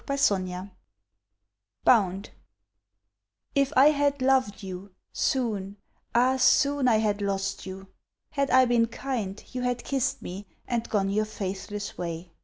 [0.07, 0.69] Vigils
[1.85, 2.31] BOUND
[3.53, 5.77] If I had loved you, soon,
[6.15, 7.87] ah, soon I had lost you.
[8.31, 12.33] Had I been kind you had kissed me and gone your faithless way.